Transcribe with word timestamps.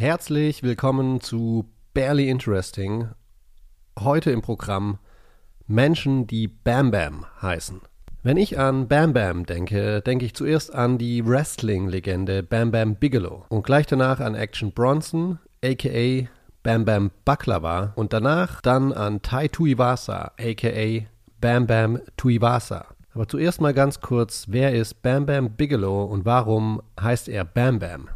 Herzlich 0.00 0.62
willkommen 0.62 1.20
zu 1.20 1.68
Barely 1.92 2.30
Interesting. 2.30 3.08
Heute 3.98 4.30
im 4.30 4.40
Programm 4.40 4.96
Menschen, 5.66 6.26
die 6.26 6.48
Bam 6.48 6.90
Bam 6.90 7.26
heißen. 7.42 7.82
Wenn 8.22 8.38
ich 8.38 8.58
an 8.58 8.88
Bam 8.88 9.12
Bam 9.12 9.44
denke, 9.44 10.00
denke 10.00 10.24
ich 10.24 10.32
zuerst 10.32 10.74
an 10.74 10.96
die 10.96 11.26
Wrestling-Legende 11.26 12.42
Bam 12.42 12.70
Bam 12.70 12.94
Bigelow 12.94 13.44
und 13.50 13.62
gleich 13.62 13.84
danach 13.84 14.20
an 14.20 14.34
Action 14.34 14.72
Bronson, 14.72 15.38
aka 15.62 16.26
Bam 16.62 16.86
Bam 16.86 17.10
Baklava 17.26 17.92
und 17.94 18.14
danach 18.14 18.62
dann 18.62 18.94
an 18.94 19.20
Tai 19.20 19.48
Tuivasa, 19.48 20.32
aka 20.40 21.04
Bam 21.42 21.66
Bam 21.66 22.00
Tuivasa. 22.16 22.86
Aber 23.12 23.28
zuerst 23.28 23.60
mal 23.60 23.74
ganz 23.74 24.00
kurz, 24.00 24.46
wer 24.48 24.72
ist 24.72 25.02
Bam 25.02 25.26
Bam 25.26 25.50
Bigelow 25.50 26.04
und 26.04 26.24
warum 26.24 26.80
heißt 26.98 27.28
er 27.28 27.44
Bam 27.44 27.80
Bam? 27.80 28.08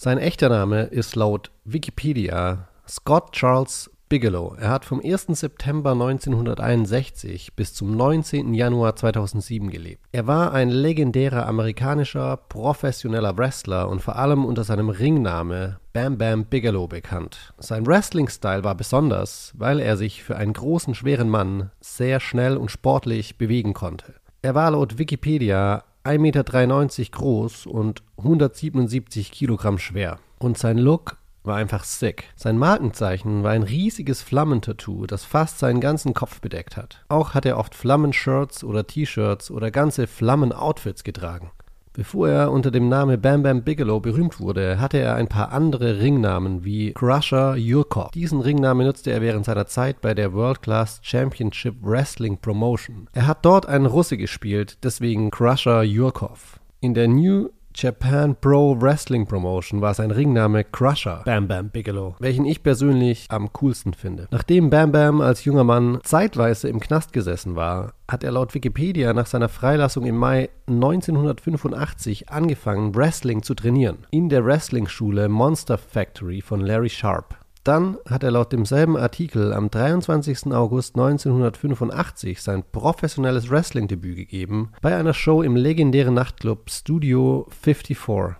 Sein 0.00 0.18
echter 0.18 0.48
Name 0.48 0.82
ist 0.82 1.16
laut 1.16 1.50
Wikipedia 1.64 2.68
Scott 2.88 3.32
Charles 3.32 3.90
Bigelow. 4.08 4.54
Er 4.56 4.68
hat 4.68 4.84
vom 4.84 5.00
1. 5.04 5.26
September 5.30 5.90
1961 5.90 7.56
bis 7.56 7.74
zum 7.74 7.96
19. 7.96 8.54
Januar 8.54 8.94
2007 8.94 9.70
gelebt. 9.70 10.04
Er 10.12 10.28
war 10.28 10.52
ein 10.52 10.68
legendärer 10.68 11.48
amerikanischer 11.48 12.36
professioneller 12.36 13.36
Wrestler 13.36 13.88
und 13.88 14.00
vor 14.00 14.14
allem 14.14 14.44
unter 14.44 14.62
seinem 14.62 14.88
Ringname 14.88 15.80
Bam 15.92 16.16
Bam 16.16 16.44
Bigelow 16.44 16.86
bekannt. 16.86 17.52
Sein 17.58 17.84
Wrestling-Style 17.84 18.62
war 18.62 18.76
besonders, 18.76 19.52
weil 19.56 19.80
er 19.80 19.96
sich 19.96 20.22
für 20.22 20.36
einen 20.36 20.52
großen, 20.52 20.94
schweren 20.94 21.28
Mann 21.28 21.72
sehr 21.80 22.20
schnell 22.20 22.56
und 22.56 22.70
sportlich 22.70 23.36
bewegen 23.36 23.74
konnte. 23.74 24.14
Er 24.42 24.54
war 24.54 24.70
laut 24.70 24.98
Wikipedia 24.98 25.82
1,93 26.08 26.18
Meter 26.18 27.10
groß 27.10 27.66
und 27.66 28.02
177 28.16 29.30
Kilogramm 29.30 29.78
schwer. 29.78 30.18
Und 30.38 30.56
sein 30.56 30.78
Look 30.78 31.18
war 31.44 31.56
einfach 31.56 31.84
sick. 31.84 32.24
Sein 32.36 32.58
Markenzeichen 32.58 33.42
war 33.42 33.52
ein 33.52 33.62
riesiges 33.62 34.22
Flammentattoo, 34.22 35.06
das 35.06 35.24
fast 35.24 35.58
seinen 35.58 35.80
ganzen 35.80 36.14
Kopf 36.14 36.40
bedeckt 36.40 36.76
hat. 36.76 37.04
Auch 37.08 37.34
hat 37.34 37.44
er 37.46 37.58
oft 37.58 37.74
Flammenshirts 37.74 38.64
oder 38.64 38.86
T-Shirts 38.86 39.50
oder 39.50 39.70
ganze 39.70 40.06
Flammen-Outfits 40.06 41.04
getragen. 41.04 41.50
Bevor 41.98 42.28
er 42.28 42.52
unter 42.52 42.70
dem 42.70 42.88
Namen 42.88 43.20
Bam 43.20 43.42
Bam 43.42 43.64
Bigelow 43.64 43.98
berühmt 43.98 44.38
wurde, 44.38 44.78
hatte 44.80 44.98
er 44.98 45.16
ein 45.16 45.26
paar 45.26 45.50
andere 45.50 45.98
Ringnamen 45.98 46.64
wie 46.64 46.92
Crusher 46.92 47.56
Yurkov. 47.56 48.12
Diesen 48.12 48.40
Ringnamen 48.40 48.86
nutzte 48.86 49.10
er 49.10 49.20
während 49.20 49.46
seiner 49.46 49.66
Zeit 49.66 50.00
bei 50.00 50.14
der 50.14 50.32
World 50.32 50.62
Class 50.62 51.00
Championship 51.02 51.74
Wrestling 51.82 52.38
Promotion. 52.38 53.08
Er 53.14 53.26
hat 53.26 53.44
dort 53.44 53.66
einen 53.66 53.86
Russe 53.86 54.16
gespielt, 54.16 54.78
deswegen 54.84 55.32
Crusher 55.32 55.82
Yurkov. 55.82 56.60
In 56.78 56.94
der 56.94 57.08
New 57.08 57.48
Japan 57.80 58.34
Pro 58.34 58.76
Wrestling 58.80 59.24
Promotion 59.24 59.80
war 59.80 59.94
sein 59.94 60.10
Ringname 60.10 60.64
Crusher 60.64 61.22
Bam 61.24 61.46
Bam 61.46 61.70
Bigelow, 61.70 62.16
welchen 62.18 62.44
ich 62.44 62.64
persönlich 62.64 63.26
am 63.28 63.52
coolsten 63.52 63.94
finde. 63.94 64.26
Nachdem 64.32 64.68
Bam 64.68 64.90
Bam 64.90 65.20
als 65.20 65.44
junger 65.44 65.62
Mann 65.62 66.00
zeitweise 66.02 66.68
im 66.68 66.80
Knast 66.80 67.12
gesessen 67.12 67.54
war, 67.54 67.92
hat 68.10 68.24
er 68.24 68.32
laut 68.32 68.52
Wikipedia 68.52 69.12
nach 69.12 69.26
seiner 69.26 69.48
Freilassung 69.48 70.06
im 70.06 70.16
Mai 70.16 70.50
1985 70.66 72.30
angefangen, 72.30 72.96
Wrestling 72.96 73.44
zu 73.44 73.54
trainieren. 73.54 73.98
In 74.10 74.28
der 74.28 74.44
Wrestling-Schule 74.44 75.28
Monster 75.28 75.78
Factory 75.78 76.40
von 76.40 76.60
Larry 76.60 76.88
Sharp. 76.88 77.36
Dann 77.64 77.98
hat 78.08 78.22
er 78.22 78.30
laut 78.30 78.52
demselben 78.52 78.96
Artikel 78.96 79.52
am 79.52 79.70
23. 79.70 80.52
August 80.52 80.96
1985 80.96 82.42
sein 82.42 82.64
professionelles 82.72 83.50
Wrestling-Debüt 83.50 84.16
gegeben 84.16 84.72
bei 84.80 84.96
einer 84.96 85.14
Show 85.14 85.42
im 85.42 85.56
legendären 85.56 86.14
Nachtclub 86.14 86.70
Studio 86.70 87.46
54. 87.62 88.36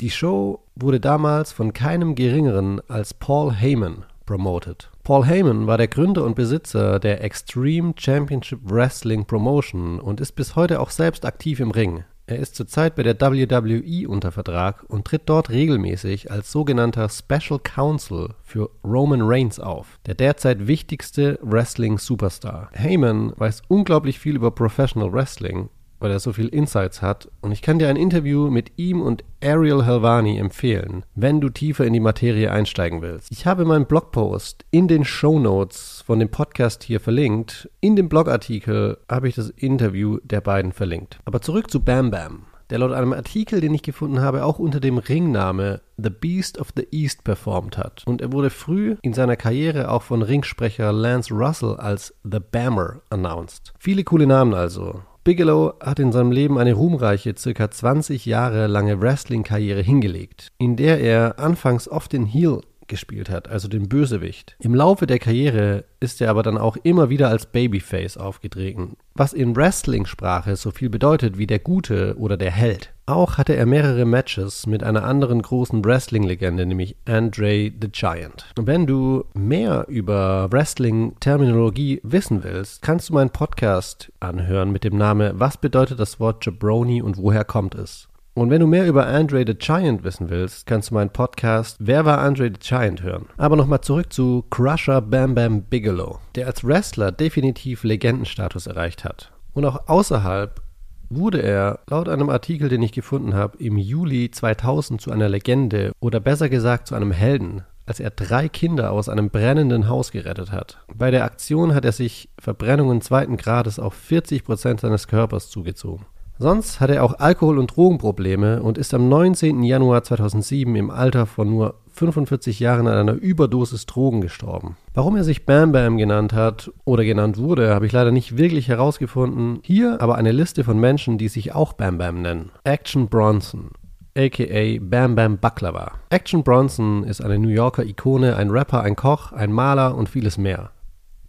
Die 0.00 0.10
Show 0.10 0.60
wurde 0.74 1.00
damals 1.00 1.52
von 1.52 1.72
keinem 1.72 2.14
geringeren 2.14 2.80
als 2.88 3.14
Paul 3.14 3.52
Heyman 3.54 4.04
promoted. 4.26 4.90
Paul 5.04 5.24
Heyman 5.24 5.66
war 5.66 5.78
der 5.78 5.88
Gründer 5.88 6.24
und 6.24 6.34
Besitzer 6.34 6.98
der 6.98 7.22
Extreme 7.22 7.94
Championship 7.96 8.58
Wrestling 8.64 9.24
Promotion 9.24 10.00
und 10.00 10.20
ist 10.20 10.32
bis 10.32 10.56
heute 10.56 10.80
auch 10.80 10.90
selbst 10.90 11.24
aktiv 11.24 11.60
im 11.60 11.70
Ring. 11.70 12.04
Er 12.28 12.40
ist 12.40 12.56
zurzeit 12.56 12.96
bei 12.96 13.04
der 13.04 13.20
WWE 13.20 14.08
unter 14.08 14.32
Vertrag 14.32 14.82
und 14.88 15.04
tritt 15.04 15.22
dort 15.26 15.48
regelmäßig 15.48 16.28
als 16.28 16.50
sogenannter 16.50 17.08
Special 17.08 17.60
Counsel 17.62 18.30
für 18.42 18.70
Roman 18.82 19.22
Reigns 19.22 19.60
auf, 19.60 20.00
der 20.06 20.14
derzeit 20.16 20.66
wichtigste 20.66 21.38
Wrestling-Superstar. 21.40 22.70
Heyman 22.72 23.32
weiß 23.36 23.62
unglaublich 23.68 24.18
viel 24.18 24.34
über 24.34 24.50
Professional 24.50 25.12
Wrestling 25.12 25.68
weil 25.98 26.10
er 26.10 26.20
so 26.20 26.32
viel 26.32 26.48
Insights 26.48 27.02
hat. 27.02 27.28
Und 27.40 27.52
ich 27.52 27.62
kann 27.62 27.78
dir 27.78 27.88
ein 27.88 27.96
Interview 27.96 28.50
mit 28.50 28.72
ihm 28.76 29.00
und 29.00 29.24
Ariel 29.42 29.84
Helvani 29.84 30.38
empfehlen, 30.38 31.04
wenn 31.14 31.40
du 31.40 31.48
tiefer 31.48 31.84
in 31.84 31.92
die 31.92 32.00
Materie 32.00 32.50
einsteigen 32.50 33.02
willst. 33.02 33.30
Ich 33.30 33.46
habe 33.46 33.64
meinen 33.64 33.86
Blogpost 33.86 34.64
in 34.70 34.88
den 34.88 35.04
Show 35.04 35.38
Notes 35.38 36.02
von 36.06 36.18
dem 36.18 36.30
Podcast 36.30 36.82
hier 36.82 37.00
verlinkt. 37.00 37.70
In 37.80 37.96
dem 37.96 38.08
Blogartikel 38.08 38.98
habe 39.10 39.28
ich 39.28 39.34
das 39.34 39.50
Interview 39.50 40.18
der 40.22 40.40
beiden 40.40 40.72
verlinkt. 40.72 41.18
Aber 41.24 41.40
zurück 41.40 41.70
zu 41.70 41.80
Bam 41.80 42.10
Bam 42.10 42.46
der 42.70 42.78
laut 42.78 42.92
einem 42.92 43.12
Artikel, 43.12 43.60
den 43.60 43.74
ich 43.74 43.82
gefunden 43.82 44.20
habe, 44.20 44.44
auch 44.44 44.58
unter 44.58 44.80
dem 44.80 44.98
Ringname 44.98 45.80
The 45.96 46.10
Beast 46.10 46.58
of 46.58 46.68
the 46.76 46.86
East 46.90 47.24
performt 47.24 47.78
hat. 47.78 48.02
Und 48.06 48.20
er 48.20 48.32
wurde 48.32 48.50
früh 48.50 48.96
in 49.02 49.12
seiner 49.12 49.36
Karriere 49.36 49.90
auch 49.90 50.02
von 50.02 50.22
Ringsprecher 50.22 50.92
Lance 50.92 51.32
Russell 51.32 51.76
als 51.76 52.14
The 52.24 52.40
Bammer 52.40 53.02
announced. 53.10 53.72
Viele 53.78 54.04
coole 54.04 54.26
Namen 54.26 54.54
also. 54.54 55.02
Bigelow 55.26 55.74
hat 55.80 55.98
in 55.98 56.12
seinem 56.12 56.30
Leben 56.30 56.56
eine 56.56 56.74
ruhmreiche, 56.74 57.34
circa 57.36 57.68
20 57.68 58.26
Jahre 58.26 58.68
lange 58.68 59.00
Wrestling-Karriere 59.00 59.82
hingelegt, 59.82 60.52
in 60.56 60.76
der 60.76 61.00
er 61.00 61.40
anfangs 61.40 61.88
oft 61.88 62.12
den 62.12 62.26
Heel 62.26 62.60
gespielt 62.88 63.30
hat, 63.30 63.48
also 63.48 63.68
den 63.68 63.88
Bösewicht. 63.88 64.56
Im 64.58 64.74
Laufe 64.74 65.06
der 65.06 65.18
Karriere 65.18 65.84
ist 66.00 66.20
er 66.20 66.30
aber 66.30 66.42
dann 66.42 66.58
auch 66.58 66.76
immer 66.82 67.10
wieder 67.10 67.28
als 67.28 67.46
Babyface 67.46 68.16
aufgetreten, 68.16 68.96
was 69.14 69.32
in 69.32 69.56
Wrestling-Sprache 69.56 70.56
so 70.56 70.70
viel 70.70 70.90
bedeutet 70.90 71.38
wie 71.38 71.46
der 71.46 71.58
Gute 71.58 72.16
oder 72.18 72.36
der 72.36 72.50
Held. 72.50 72.92
Auch 73.06 73.38
hatte 73.38 73.54
er 73.54 73.66
mehrere 73.66 74.04
Matches 74.04 74.66
mit 74.66 74.82
einer 74.82 75.04
anderen 75.04 75.40
großen 75.40 75.84
Wrestling-Legende, 75.84 76.66
nämlich 76.66 76.96
Andre 77.04 77.70
the 77.80 77.88
Giant. 77.92 78.46
Wenn 78.56 78.86
du 78.86 79.24
mehr 79.32 79.86
über 79.88 80.50
Wrestling-Terminologie 80.50 82.00
wissen 82.02 82.42
willst, 82.42 82.82
kannst 82.82 83.08
du 83.08 83.14
meinen 83.14 83.30
Podcast 83.30 84.12
anhören 84.18 84.72
mit 84.72 84.82
dem 84.82 84.96
Namen 84.96 85.38
Was 85.38 85.56
bedeutet 85.56 86.00
das 86.00 86.18
Wort 86.18 86.44
Jabroni 86.44 87.00
und 87.00 87.16
woher 87.16 87.44
kommt 87.44 87.76
es? 87.76 88.08
Und 88.36 88.50
wenn 88.50 88.60
du 88.60 88.66
mehr 88.66 88.86
über 88.86 89.06
Andre 89.06 89.44
the 89.46 89.54
Giant 89.54 90.04
wissen 90.04 90.28
willst, 90.28 90.66
kannst 90.66 90.90
du 90.90 90.94
meinen 90.94 91.08
Podcast 91.08 91.78
Wer 91.80 92.04
war 92.04 92.18
Andre 92.18 92.48
the 92.48 92.60
Giant 92.60 93.02
hören. 93.02 93.30
Aber 93.38 93.56
nochmal 93.56 93.80
zurück 93.80 94.12
zu 94.12 94.44
Crusher 94.50 95.00
Bam 95.00 95.34
Bam 95.34 95.62
Bigelow, 95.62 96.18
der 96.34 96.46
als 96.46 96.62
Wrestler 96.62 97.12
definitiv 97.12 97.82
Legendenstatus 97.82 98.66
erreicht 98.66 99.04
hat. 99.04 99.32
Und 99.54 99.64
auch 99.64 99.88
außerhalb 99.88 100.60
wurde 101.08 101.40
er, 101.40 101.78
laut 101.88 102.10
einem 102.10 102.28
Artikel, 102.28 102.68
den 102.68 102.82
ich 102.82 102.92
gefunden 102.92 103.32
habe, 103.32 103.56
im 103.56 103.78
Juli 103.78 104.30
2000 104.30 105.00
zu 105.00 105.12
einer 105.12 105.30
Legende 105.30 105.92
oder 106.00 106.20
besser 106.20 106.50
gesagt 106.50 106.88
zu 106.88 106.94
einem 106.94 107.12
Helden, 107.12 107.62
als 107.86 108.00
er 108.00 108.10
drei 108.10 108.50
Kinder 108.50 108.92
aus 108.92 109.08
einem 109.08 109.30
brennenden 109.30 109.88
Haus 109.88 110.12
gerettet 110.12 110.52
hat. 110.52 110.84
Bei 110.94 111.10
der 111.10 111.24
Aktion 111.24 111.74
hat 111.74 111.86
er 111.86 111.92
sich 111.92 112.28
Verbrennungen 112.38 113.00
zweiten 113.00 113.38
Grades 113.38 113.78
auf 113.78 113.94
40 113.94 114.44
Prozent 114.44 114.80
seines 114.80 115.08
Körpers 115.08 115.48
zugezogen. 115.48 116.04
Sonst 116.38 116.80
hat 116.80 116.90
er 116.90 117.02
auch 117.02 117.18
Alkohol- 117.18 117.58
und 117.58 117.74
Drogenprobleme 117.74 118.62
und 118.62 118.76
ist 118.76 118.92
am 118.92 119.08
19. 119.08 119.62
Januar 119.62 120.02
2007 120.02 120.76
im 120.76 120.90
Alter 120.90 121.24
von 121.24 121.48
nur 121.48 121.76
45 121.92 122.60
Jahren 122.60 122.86
an 122.86 122.98
einer 122.98 123.14
Überdosis 123.14 123.86
Drogen 123.86 124.20
gestorben. 124.20 124.76
Warum 124.92 125.16
er 125.16 125.24
sich 125.24 125.46
Bam 125.46 125.72
Bam 125.72 125.96
genannt 125.96 126.34
hat 126.34 126.70
oder 126.84 127.04
genannt 127.04 127.38
wurde, 127.38 127.74
habe 127.74 127.86
ich 127.86 127.92
leider 127.92 128.10
nicht 128.10 128.36
wirklich 128.36 128.68
herausgefunden. 128.68 129.60
Hier 129.62 130.02
aber 130.02 130.16
eine 130.16 130.32
Liste 130.32 130.62
von 130.62 130.78
Menschen, 130.78 131.16
die 131.16 131.28
sich 131.28 131.54
auch 131.54 131.72
Bam 131.72 131.96
Bam 131.96 132.20
nennen. 132.20 132.50
Action 132.64 133.08
Bronson, 133.08 133.70
aka 134.14 134.78
Bam 134.82 135.14
Bam 135.14 135.38
Baklava. 135.38 135.92
Action 136.10 136.44
Bronson 136.44 137.02
ist 137.04 137.24
eine 137.24 137.38
New 137.38 137.48
Yorker 137.48 137.84
Ikone, 137.84 138.36
ein 138.36 138.50
Rapper, 138.50 138.82
ein 138.82 138.94
Koch, 138.94 139.32
ein 139.32 139.52
Maler 139.52 139.94
und 139.94 140.10
vieles 140.10 140.36
mehr. 140.36 140.70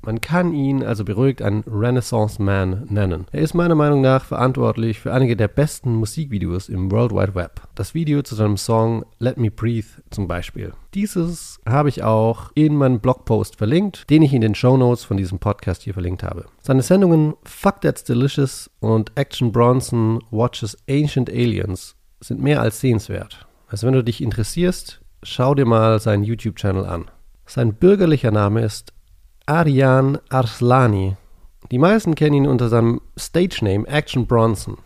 Man 0.02 0.22
kann 0.22 0.54
ihn 0.54 0.84
also 0.84 1.04
beruhigt 1.04 1.42
einen 1.42 1.64
Renaissance 1.68 2.42
Man 2.42 2.86
nennen. 2.90 3.26
Er 3.32 3.42
ist 3.42 3.54
meiner 3.54 3.76
Meinung 3.76 4.02
nach 4.02 4.26
verantwortlich 4.26 5.00
für 5.00 5.14
einige 5.14 5.36
der 5.36 5.48
besten 5.48 5.96
Musikvideos 5.96 6.70
im 6.70 6.92
World 6.92 7.12
Wide 7.12 7.36
Web. 7.36 7.62
Das 7.76 7.94
Video 7.94 8.22
zu 8.22 8.36
seinem 8.36 8.58
Song 8.58 9.06
Let 9.20 9.38
Me 9.38 9.52
Breathe 9.52 9.88
zum 10.10 10.28
Beispiel. 10.28 10.74
Dieses 10.94 11.60
habe 11.68 11.90
ich 11.90 12.04
auch 12.04 12.52
in 12.56 12.76
meinem 12.76 13.00
Blogpost 13.00 13.58
verlinkt, 13.58 14.10
den 14.10 14.22
ich 14.22 14.34
in 14.34 14.42
den 14.42 14.56
Show 14.56 14.78
Notes 14.78 15.04
von 15.04 15.18
diesem 15.18 15.40
Podcast 15.40 15.84
hier 15.84 15.94
verlinkt 15.94 16.24
habe. 16.24 16.46
Seine 16.62 16.82
Sendungen 16.82 17.34
Fuck 17.44 17.82
That's 17.82 18.04
Delicious 18.04 18.70
und 18.80 19.12
Action 19.16 19.52
Bronson 19.52 20.24
Watches 20.32 20.78
Ancient 20.90 21.30
Aliens 21.30 21.96
sind 22.20 22.42
mehr 22.42 22.62
als 22.62 22.80
sehenswert. 22.80 23.46
Also 23.68 23.86
wenn 23.88 23.94
du 23.94 24.04
dich 24.04 24.22
interessierst, 24.22 25.02
schau 25.24 25.54
dir 25.54 25.66
mal 25.66 26.00
seinen 26.00 26.24
YouTube-Channel 26.24 26.86
an. 26.86 27.12
Sein 27.46 27.74
bürgerlicher 27.74 28.32
Name 28.32 28.62
ist 28.62 28.94
Aryan 29.50 30.18
Arslani. 30.28 31.16
Die 31.72 31.78
meisten 31.78 32.16
kennen 32.16 32.36
ihn 32.36 32.48
unter 32.48 32.68
seinem 32.68 33.00
Stage-Name 33.18 33.88
Action 33.88 34.28
Bronson. 34.28 34.78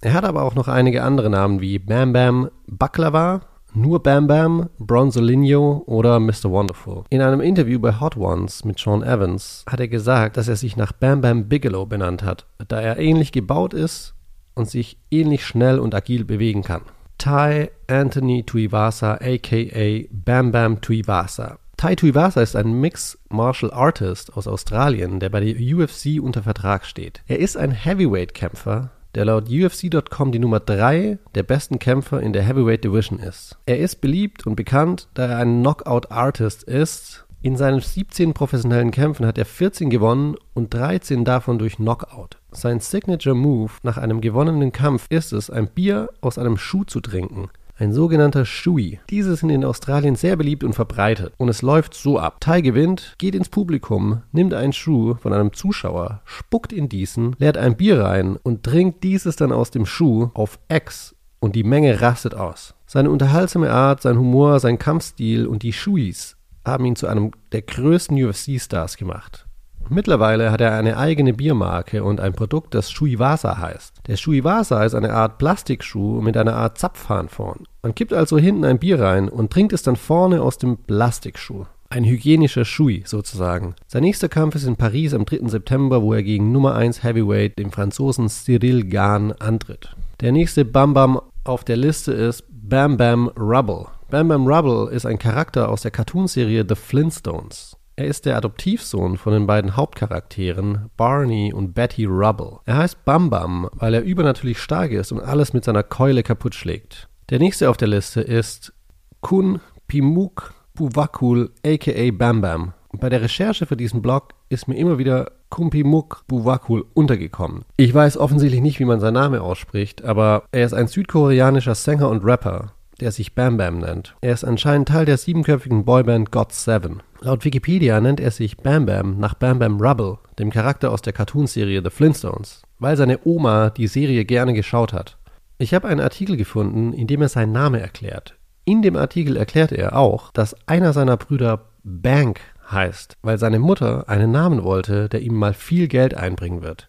Er 0.00 0.12
hat 0.12 0.24
aber 0.24 0.42
auch 0.42 0.56
noch 0.56 0.66
einige 0.66 1.04
andere 1.04 1.30
Namen 1.30 1.60
wie 1.60 1.78
Bam 1.78 2.12
Bam 2.12 2.50
Baklava, 2.66 3.42
Nur 3.74 4.02
Bam 4.02 4.26
Bam, 4.26 4.70
Bronzolino 4.80 5.84
oder 5.86 6.18
Mr. 6.18 6.50
Wonderful. 6.50 7.04
In 7.10 7.22
einem 7.22 7.40
Interview 7.40 7.78
bei 7.78 8.00
Hot 8.00 8.16
Ones 8.16 8.64
mit 8.64 8.80
Sean 8.80 9.04
Evans 9.04 9.64
hat 9.70 9.78
er 9.78 9.86
gesagt, 9.86 10.36
dass 10.36 10.48
er 10.48 10.56
sich 10.56 10.76
nach 10.76 10.90
Bam 10.90 11.20
Bam 11.20 11.48
Bigelow 11.48 11.86
benannt 11.86 12.24
hat, 12.24 12.44
da 12.66 12.80
er 12.80 12.98
ähnlich 12.98 13.30
gebaut 13.30 13.72
ist 13.72 14.14
und 14.56 14.68
sich 14.68 14.98
ähnlich 15.12 15.46
schnell 15.46 15.78
und 15.78 15.94
agil 15.94 16.24
bewegen 16.24 16.64
kann. 16.64 16.82
Ty 17.18 17.70
Anthony 17.86 18.42
Tuivasa 18.42 19.14
aka 19.20 20.06
Bam 20.10 20.50
Bam 20.50 20.80
Tuivasa. 20.80 21.58
Ty 21.78 21.94
Tuivasa 21.94 22.42
ist 22.42 22.56
ein 22.56 22.72
Mixed 22.72 23.20
Martial 23.28 23.70
Artist 23.70 24.36
aus 24.36 24.48
Australien, 24.48 25.20
der 25.20 25.28
bei 25.28 25.38
der 25.38 25.54
UFC 25.54 26.20
unter 26.20 26.42
Vertrag 26.42 26.84
steht. 26.84 27.22
Er 27.28 27.38
ist 27.38 27.56
ein 27.56 27.70
Heavyweight-Kämpfer, 27.70 28.90
der 29.14 29.24
laut 29.24 29.48
UFC.com 29.48 30.32
die 30.32 30.40
Nummer 30.40 30.58
3 30.58 31.18
der 31.36 31.44
besten 31.44 31.78
Kämpfer 31.78 32.20
in 32.20 32.32
der 32.32 32.42
Heavyweight 32.42 32.82
Division 32.82 33.20
ist. 33.20 33.56
Er 33.64 33.78
ist 33.78 34.00
beliebt 34.00 34.44
und 34.44 34.56
bekannt, 34.56 35.06
da 35.14 35.26
er 35.26 35.38
ein 35.38 35.60
Knockout-Artist 35.60 36.64
ist. 36.64 37.26
In 37.42 37.56
seinen 37.56 37.78
17 37.78 38.34
professionellen 38.34 38.90
Kämpfen 38.90 39.24
hat 39.24 39.38
er 39.38 39.44
14 39.44 39.88
gewonnen 39.88 40.34
und 40.54 40.74
13 40.74 41.24
davon 41.24 41.60
durch 41.60 41.76
Knockout. 41.76 42.38
Sein 42.50 42.80
Signature 42.80 43.36
Move 43.36 43.70
nach 43.84 43.98
einem 43.98 44.20
gewonnenen 44.20 44.72
Kampf 44.72 45.06
ist 45.10 45.32
es, 45.32 45.48
ein 45.48 45.68
Bier 45.68 46.08
aus 46.22 46.38
einem 46.38 46.56
Schuh 46.56 46.82
zu 46.82 47.00
trinken 47.00 47.50
ein 47.78 47.92
sogenannter 47.92 48.44
Shui. 48.44 49.00
Diese 49.08 49.36
sind 49.36 49.50
in 49.50 49.64
Australien 49.64 50.16
sehr 50.16 50.36
beliebt 50.36 50.64
und 50.64 50.74
verbreitet 50.74 51.32
und 51.36 51.48
es 51.48 51.62
läuft 51.62 51.94
so 51.94 52.18
ab. 52.18 52.38
Tai 52.40 52.60
gewinnt, 52.60 53.14
geht 53.18 53.34
ins 53.34 53.48
Publikum, 53.48 54.22
nimmt 54.32 54.52
einen 54.52 54.72
Schuh 54.72 55.14
von 55.14 55.32
einem 55.32 55.52
Zuschauer, 55.52 56.20
spuckt 56.24 56.72
in 56.72 56.88
diesen, 56.88 57.36
leert 57.38 57.56
ein 57.56 57.76
Bier 57.76 58.02
rein 58.02 58.36
und 58.36 58.64
trinkt 58.64 59.04
dieses 59.04 59.36
dann 59.36 59.52
aus 59.52 59.70
dem 59.70 59.86
Schuh 59.86 60.30
auf 60.34 60.58
X 60.68 61.14
und 61.40 61.54
die 61.54 61.64
Menge 61.64 62.00
rastet 62.00 62.34
aus. 62.34 62.74
Seine 62.86 63.10
unterhaltsame 63.10 63.70
Art, 63.70 64.02
sein 64.02 64.18
Humor, 64.18 64.60
sein 64.60 64.78
Kampfstil 64.78 65.46
und 65.46 65.62
die 65.62 65.72
Shuis 65.72 66.36
haben 66.64 66.84
ihn 66.84 66.96
zu 66.96 67.06
einem 67.06 67.30
der 67.52 67.62
größten 67.62 68.22
UFC-Stars 68.22 68.96
gemacht. 68.96 69.47
Mittlerweile 69.90 70.52
hat 70.52 70.60
er 70.60 70.74
eine 70.74 70.96
eigene 70.96 71.32
Biermarke 71.32 72.04
und 72.04 72.20
ein 72.20 72.34
Produkt, 72.34 72.74
das 72.74 72.90
Shuiwasa 72.90 73.58
heißt. 73.58 73.94
Der 74.06 74.16
Shuiwasa 74.16 74.84
ist 74.84 74.94
eine 74.94 75.12
Art 75.12 75.38
Plastikschuh 75.38 76.20
mit 76.20 76.36
einer 76.36 76.54
Art 76.54 76.78
Zapfhahn 76.78 77.28
vorn. 77.28 77.64
Man 77.82 77.94
kippt 77.94 78.12
also 78.12 78.38
hinten 78.38 78.64
ein 78.64 78.78
Bier 78.78 79.00
rein 79.00 79.28
und 79.28 79.52
trinkt 79.52 79.72
es 79.72 79.82
dann 79.82 79.96
vorne 79.96 80.42
aus 80.42 80.58
dem 80.58 80.76
Plastikschuh. 80.76 81.64
Ein 81.90 82.04
hygienischer 82.04 82.66
Shui 82.66 83.02
sozusagen. 83.06 83.74
Sein 83.86 84.02
nächster 84.02 84.28
Kampf 84.28 84.56
ist 84.56 84.64
in 84.64 84.76
Paris 84.76 85.14
am 85.14 85.24
3. 85.24 85.48
September, 85.48 86.02
wo 86.02 86.12
er 86.12 86.22
gegen 86.22 86.52
Nummer 86.52 86.74
1 86.74 87.02
Heavyweight, 87.02 87.58
dem 87.58 87.72
Franzosen 87.72 88.28
Cyril 88.28 88.90
Gahn, 88.90 89.32
antritt. 89.32 89.96
Der 90.20 90.32
nächste 90.32 90.66
Bam 90.66 90.92
Bam 90.92 91.18
auf 91.44 91.64
der 91.64 91.78
Liste 91.78 92.12
ist 92.12 92.44
Bam 92.50 92.98
Bam 92.98 93.28
Rubble. 93.28 93.86
Bam 94.10 94.28
Bam 94.28 94.46
Rubble 94.46 94.90
ist 94.90 95.06
ein 95.06 95.18
Charakter 95.18 95.70
aus 95.70 95.80
der 95.80 95.90
Cartoonserie 95.90 96.66
The 96.68 96.74
Flintstones. 96.74 97.77
Er 97.98 98.04
ist 98.04 98.26
der 98.26 98.36
Adoptivsohn 98.36 99.16
von 99.16 99.32
den 99.32 99.48
beiden 99.48 99.76
Hauptcharakteren 99.76 100.88
Barney 100.96 101.52
und 101.52 101.74
Betty 101.74 102.04
Rubble. 102.04 102.60
Er 102.64 102.76
heißt 102.76 103.04
Bam 103.04 103.28
Bam, 103.28 103.68
weil 103.72 103.92
er 103.92 104.02
übernatürlich 104.02 104.60
stark 104.60 104.92
ist 104.92 105.10
und 105.10 105.18
alles 105.18 105.52
mit 105.52 105.64
seiner 105.64 105.82
Keule 105.82 106.22
kaputt 106.22 106.54
schlägt. 106.54 107.08
Der 107.28 107.40
nächste 107.40 107.68
auf 107.68 107.76
der 107.76 107.88
Liste 107.88 108.20
ist 108.20 108.72
Kun 109.20 109.60
Pimuk 109.88 110.54
Buvakul 110.74 111.50
aka 111.66 112.10
Bam 112.12 112.40
Bam. 112.40 112.72
Bei 112.92 113.08
der 113.08 113.20
Recherche 113.20 113.66
für 113.66 113.76
diesen 113.76 114.00
Blog 114.00 114.28
ist 114.48 114.68
mir 114.68 114.76
immer 114.76 114.98
wieder 114.98 115.32
Kumpimuk 115.48 116.22
Buvakul 116.28 116.84
untergekommen. 116.94 117.64
Ich 117.78 117.92
weiß 117.92 118.16
offensichtlich 118.16 118.62
nicht, 118.62 118.78
wie 118.78 118.84
man 118.84 119.00
seinen 119.00 119.14
Namen 119.14 119.40
ausspricht, 119.40 120.04
aber 120.04 120.44
er 120.52 120.64
ist 120.64 120.72
ein 120.72 120.86
südkoreanischer 120.86 121.74
Sänger 121.74 122.08
und 122.08 122.24
Rapper, 122.24 122.74
der 123.00 123.12
sich 123.12 123.34
Bam 123.34 123.56
Bam 123.56 123.78
nennt. 123.78 124.14
Er 124.20 124.32
ist 124.32 124.44
anscheinend 124.44 124.88
Teil 124.88 125.04
der 125.04 125.16
siebenköpfigen 125.16 125.84
Boyband 125.84 126.30
God 126.30 126.52
Seven. 126.52 127.02
Laut 127.20 127.44
Wikipedia 127.44 128.00
nennt 128.00 128.20
er 128.20 128.30
sich 128.30 128.56
Bam 128.56 128.86
Bam 128.86 129.18
nach 129.18 129.34
Bam 129.34 129.58
Bam 129.58 129.80
Rubble, 129.80 130.18
dem 130.38 130.50
Charakter 130.50 130.92
aus 130.92 131.02
der 131.02 131.12
Cartoonserie 131.12 131.82
The 131.82 131.90
Flintstones, 131.90 132.62
weil 132.78 132.96
seine 132.96 133.20
Oma 133.24 133.70
die 133.70 133.86
Serie 133.86 134.24
gerne 134.24 134.54
geschaut 134.54 134.92
hat. 134.92 135.18
Ich 135.58 135.74
habe 135.74 135.88
einen 135.88 136.00
Artikel 136.00 136.36
gefunden, 136.36 136.92
in 136.92 137.06
dem 137.06 137.22
er 137.22 137.28
seinen 137.28 137.52
Namen 137.52 137.80
erklärt. 137.80 138.36
In 138.64 138.82
dem 138.82 138.96
Artikel 138.96 139.36
erklärt 139.36 139.72
er 139.72 139.96
auch, 139.96 140.30
dass 140.32 140.56
einer 140.68 140.92
seiner 140.92 141.16
Brüder 141.16 141.64
Bank 141.82 142.40
heißt, 142.70 143.16
weil 143.22 143.38
seine 143.38 143.58
Mutter 143.58 144.08
einen 144.08 144.30
Namen 144.30 144.62
wollte, 144.62 145.08
der 145.08 145.22
ihm 145.22 145.34
mal 145.34 145.54
viel 145.54 145.88
Geld 145.88 146.14
einbringen 146.14 146.62
wird. 146.62 146.88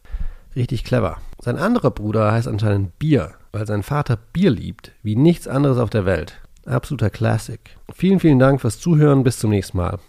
Richtig 0.55 0.83
clever. 0.83 1.17
Sein 1.41 1.57
anderer 1.57 1.91
Bruder 1.91 2.31
heißt 2.31 2.47
anscheinend 2.47 2.99
Bier, 2.99 3.31
weil 3.51 3.67
sein 3.67 3.83
Vater 3.83 4.17
Bier 4.33 4.51
liebt, 4.51 4.91
wie 5.03 5.15
nichts 5.15 5.47
anderes 5.47 5.77
auf 5.77 5.89
der 5.89 6.05
Welt. 6.05 6.41
Absoluter 6.65 7.09
Classic. 7.09 7.59
Vielen, 7.93 8.19
vielen 8.19 8.39
Dank 8.39 8.61
fürs 8.61 8.79
Zuhören. 8.79 9.23
Bis 9.23 9.39
zum 9.39 9.49
nächsten 9.49 9.77
Mal. 9.77 9.99